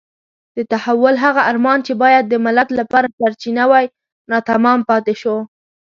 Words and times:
د 0.55 0.57
تحول 0.71 1.15
هغه 1.25 1.41
ارمان 1.51 1.79
چې 1.87 1.93
باید 2.03 2.25
د 2.27 2.35
ملت 2.45 2.69
لپاره 2.79 3.13
سرچینه 3.19 3.63
وای 3.71 3.85
ناتمام 4.31 4.79
پاتې 4.89 5.13
شو. 5.21 5.35